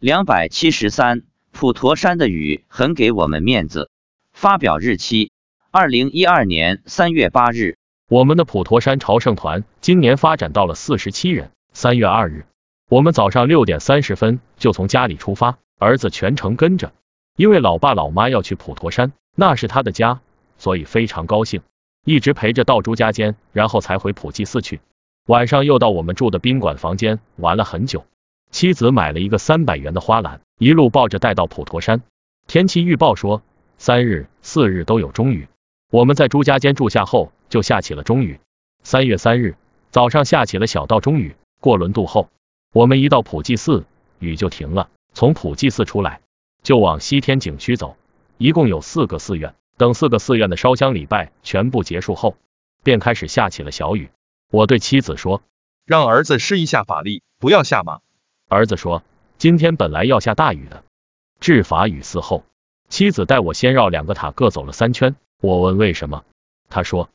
[0.00, 3.90] 两百七十三，普陀山的雨很给我们面子。
[4.32, 5.32] 发表日期：
[5.72, 7.76] 二零一二年三月八日。
[8.08, 11.50] 我们的普陀山朝圣团今年发展到了四十七人。
[11.72, 12.46] 三月二日，
[12.88, 16.92] 我们早上六点三十分就从家里出发，儿子全程跟着，
[17.34, 20.20] 因为老爸老妈要去普陀山，那是他的家，
[20.58, 21.62] 所以非常高兴，
[22.04, 24.80] 一直陪着到朱家尖，然后才回普济寺去。
[25.26, 28.04] 晚上又到我们住的宾馆房间玩了很久。
[28.50, 32.02] 妻子买了一个三百元的花篮，一路抱着带到普陀山。
[32.46, 33.42] 天气预报说
[33.76, 35.48] 三日、四日都有中雨。
[35.90, 38.40] 我们在朱家尖住下后，就下起了中雨。
[38.82, 39.56] 三月三日
[39.90, 42.28] 早上下起了小到中雨，过轮渡后，
[42.72, 43.84] 我们一到普济寺，
[44.18, 44.88] 雨就停了。
[45.12, 46.20] 从普济寺出来，
[46.62, 47.96] 就往西天景区走，
[48.36, 49.54] 一共有四个寺院。
[49.76, 52.36] 等四个寺院的烧香礼拜全部结束后，
[52.82, 54.10] 便开始下起了小雨。
[54.50, 55.42] 我对妻子说
[55.86, 58.00] ：“让儿子试一下法力，不要下马。”
[58.48, 59.02] 儿子说
[59.36, 60.82] ：“今天本来要下大雨的。”
[61.38, 62.44] 至法雨寺后，
[62.88, 65.16] 妻子带我先绕两个塔各走了三圈。
[65.42, 66.24] 我问为什么，
[66.70, 67.10] 他说：“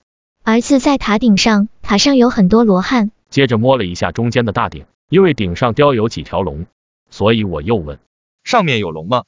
[0.45, 6.67] 儿子在塔顶上，塔上有很多罗汉。”接着摸了一下中间的大顶，因为顶上雕有几条龙，
[7.09, 7.97] 所以我又问
[8.45, 9.23] ：“上面有龙吗？”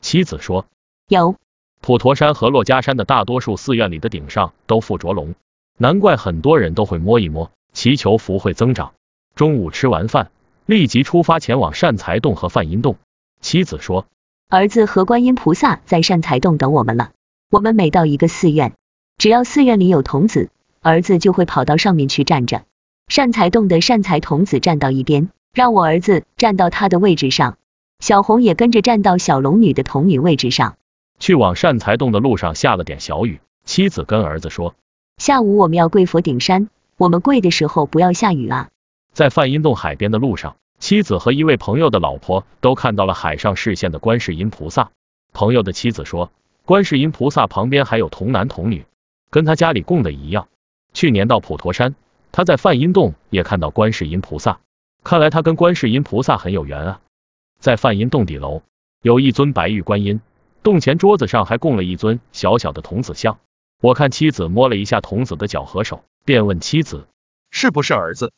[0.00, 0.66] 妻子说
[1.08, 1.34] ：“有。”
[1.82, 5.34] 普陀山和珞珈山的大多数寺院里的顶上都附着龙，
[5.76, 8.94] 难怪很多人都会摸一摸，祈求福会增长。
[9.34, 10.30] 中午吃完饭。
[10.68, 12.98] 立即出发前往善财洞和梵音洞。
[13.40, 14.04] 妻子说
[14.50, 17.12] ：“儿子和观音菩萨在善财洞等我们了。
[17.50, 18.74] 我们每到一个寺院，
[19.16, 20.50] 只要寺院里有童子，
[20.82, 22.64] 儿子就会跑到上面去站着。
[23.06, 27.56] 善财洞的善财童子站到一边，让我儿子站到他的位置上。
[27.98, 30.76] 小红也跟着站到小龙女的童女位置上。
[31.18, 33.40] 去往善财洞的路上下了点小雨。
[33.64, 34.74] 妻子跟儿子说：
[35.16, 38.68] 下午我们要跪佛顶山，我们跪的时候不要下雨啊。”
[39.18, 44.92] 在梵音洞海边的路上，妻子和一位朋友的老婆都看到了海上视线的观世音菩萨。
[45.32, 46.30] 朋友的妻子说，
[46.64, 48.86] 观世音菩萨旁边还有童男童女，
[49.28, 50.46] 跟他家里供的一样。
[50.92, 51.96] 去年到普陀山，
[52.30, 54.60] 他在梵音洞也看到观世音菩萨，
[55.02, 57.00] 看来他跟观世音菩萨很有缘啊。
[57.58, 58.62] 在梵音洞底楼
[59.02, 60.20] 有一尊白玉观音，
[60.62, 63.40] 洞前桌子上还供了一尊小小的童子像。
[63.82, 67.08] 我看妻子摸了一下童子的脚和手，便问妻子
[67.50, 68.32] 是不是儿子。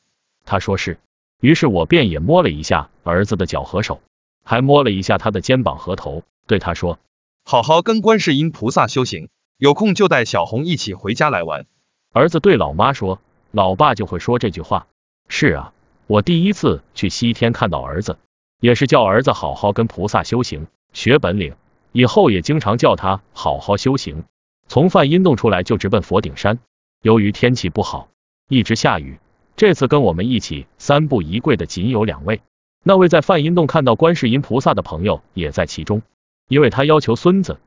[0.51, 0.99] 他说是，
[1.39, 4.01] 于是我便也摸了一下儿子的脚和手，
[4.43, 6.99] 还摸了一下他的肩膀和头，对他说
[7.47, 9.29] ：“好好跟观世音菩萨修行，
[9.59, 11.67] 有空就带小红一起回家来玩。”
[12.13, 13.21] 儿子对老妈说
[13.53, 14.89] ：“老爸就会说这句话。”
[15.31, 15.73] 是啊，
[16.09, 18.19] 我第一次去西天看到儿子，
[18.59, 21.55] 也是叫儿子好好跟菩萨修行，学本领，
[21.93, 24.25] 以后也经常叫他好好修行。
[24.67, 26.59] 从梵音洞出来就直奔佛顶山，
[27.03, 28.09] 由于天气不好，
[28.49, 29.21] 一直下雨。
[29.61, 32.41] 这次跟我们一起三步一跪的仅有两位，
[32.83, 36.01] 那位在梵音洞看到观世音菩萨的朋友也在其中，
[36.49, 37.59] 因为他要求孙子，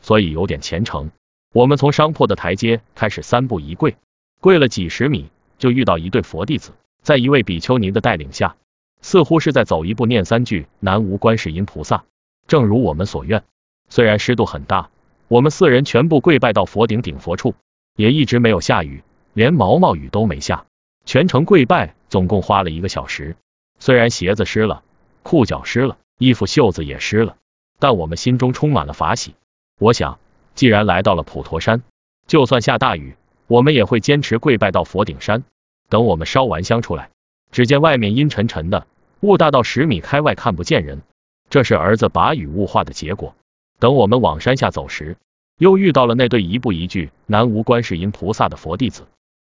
[0.00, 1.10] 所以有点虔诚。
[1.52, 3.96] 我们从商铺的台阶开始三步一跪，
[4.40, 5.28] 跪了几十米，
[5.58, 6.70] 就遇到一对佛弟子，
[7.02, 8.54] 在一位比丘尼的带领下，
[9.02, 12.04] 似乎是在走一步念三句南无观世音菩萨。
[12.46, 13.42] 正如我们所愿，
[13.88, 14.90] 虽然湿度很大，
[15.26, 17.56] 我们四人全部跪拜到佛顶顶佛处，
[17.96, 20.66] 也一直没有下雨，连毛毛雨都没下。
[21.04, 23.36] 全程跪拜，总共花了一个小时。
[23.78, 24.82] 虽然鞋子湿了，
[25.22, 27.36] 裤脚湿了，衣服袖子也湿了，
[27.78, 29.34] 但我们心中充满了法喜。
[29.78, 30.18] 我想，
[30.54, 31.82] 既然来到了普陀山，
[32.26, 33.16] 就算下大雨，
[33.46, 35.42] 我们也会坚持跪拜到佛顶山。
[35.88, 37.10] 等我们烧完香出来，
[37.50, 38.86] 只见外面阴沉沉的，
[39.20, 41.02] 雾大到十米开外看不见人，
[41.48, 43.34] 这是儿子把雨雾化的结果。
[43.78, 45.16] 等我们往山下走时，
[45.56, 49.06] 又遇到了那对一步一句南无观世音菩萨的佛弟子，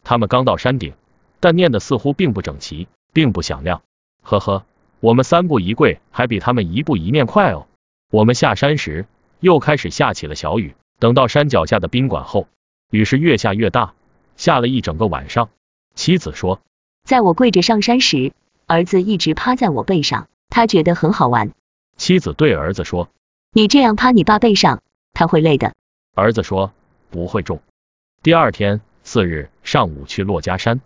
[0.04, 0.92] 他们刚到山顶。
[1.40, 3.82] 但念的似乎并不整齐，并不响亮。
[4.22, 4.64] 呵呵，
[5.00, 7.66] 我们三步一跪，还比他们一步一念快哦。
[8.10, 9.06] 我们下山时，
[9.40, 10.74] 又开始下起了小雨。
[10.98, 12.48] 等到山脚下的宾馆后，
[12.90, 13.94] 雨是越下越大，
[14.36, 15.48] 下了一整个晚上。
[15.94, 16.60] 妻子说，
[17.04, 18.32] 在我跪着上山时，
[18.66, 21.52] 儿子一直趴在我背上，他觉得很好玩。
[21.96, 23.08] 妻子对儿子说，
[23.52, 25.72] 你这样趴你爸背上，他会累的。
[26.14, 26.72] 儿子说，
[27.10, 27.60] 不会重。
[28.22, 30.80] 第二天次日上午去珞珈山。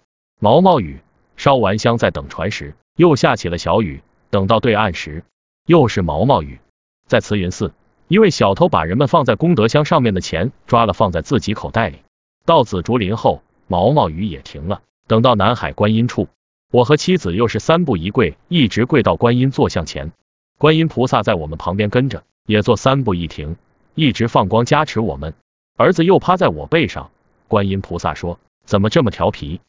[0.45, 0.99] 毛毛雨，
[1.37, 4.03] 烧完香在等船时，又下起了小雨。
[4.29, 5.23] 等到对岸时，
[5.67, 6.59] 又是毛毛雨。
[7.07, 7.73] 在慈云寺，
[8.09, 11.99] 一位小偷把人们放在功德箱上面的钱抓了，放在自己口袋里。
[12.45, 14.83] 到紫竹林后，毛毛雨也停了。
[15.07, 16.27] 等到南海观音处，
[16.73, 20.11] 我和妻子又是三步一跪，一直跪到观音坐像前。
[20.59, 23.55] 观音菩萨在我们旁边跟着，也做三步一停，
[23.95, 25.35] 一直放光加持我们。
[25.77, 27.13] 儿子又趴在我背上，
[27.47, 29.61] 观音菩萨说：“怎么这么调皮？”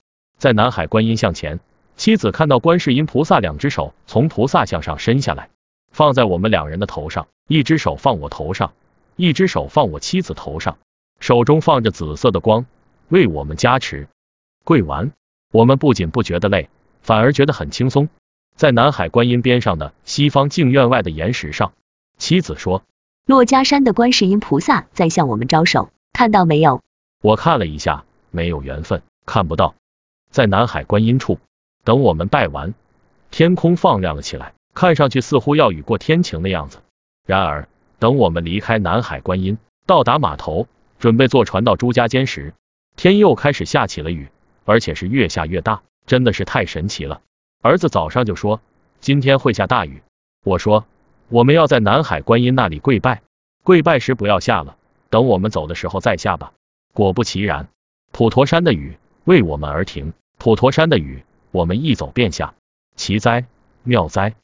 [0.44, 1.62] 在南海观音像前，
[1.96, 5.48] 妻子看到观世音菩萨两只手从菩萨像上伸下来，
[5.94, 8.74] 放在我们两人的头上，一只手放我头上，
[9.16, 10.80] 一只手放我妻子头上，
[11.22, 12.66] 手中放着紫色的光，
[13.08, 14.10] 为我们加持。
[14.66, 15.14] 跪完，
[15.54, 16.68] 我们不仅不觉得累，
[17.02, 18.10] 反而觉得很轻松。
[18.58, 21.72] 在南海观音边上的西方净院外的岩石上，
[22.18, 22.84] 妻子说
[23.26, 26.82] ：“珞珈山的观世音菩萨在向我们招手，看到没有？”
[27.24, 29.76] 我看了一下，没有缘分，看不到。
[30.34, 31.38] 在南海观音处，
[31.84, 32.74] 等我们拜完，
[33.30, 36.80] 天空放亮了起来，看上去似乎要雨过天晴的样子。
[37.24, 37.70] 然而，
[38.00, 42.56] 等我们离开南海观音，到达码头，准备坐船到朱家尖时，
[42.96, 44.30] 天又开始下起了雨，
[44.66, 47.22] 而且是越下越大，真的是太神奇了。
[47.62, 48.60] 儿子早上就说
[49.02, 50.02] 今天会下大雨，
[50.44, 50.88] 我说
[51.30, 53.22] 我们要在南海观音那里跪拜，
[53.64, 54.78] 跪拜时不要下了，
[55.12, 56.54] 等我们走的时候再下吧。
[56.92, 57.68] 果不其然，
[58.12, 60.12] 普陀山的雨为我们而停，
[60.44, 62.54] 普陀山的雨我们一走便下，
[62.98, 63.46] 奇哉
[63.84, 64.36] 妙哉！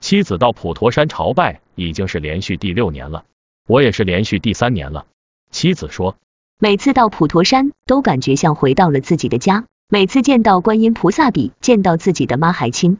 [0.00, 3.26] 妻子到普陀山朝拜已经是连续第六年了，
[3.68, 5.06] 我也是连续第三年了。
[5.52, 6.16] 妻子说，
[6.58, 9.66] 每次到普陀山都感觉像回到了自己的家。
[9.88, 12.98] 每次见到观音菩萨比见到自己的妈还亲。